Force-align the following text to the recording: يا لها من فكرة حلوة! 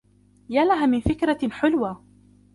يا 0.49 0.65
لها 0.65 0.85
من 0.85 0.99
فكرة 1.01 1.49
حلوة! 1.49 2.03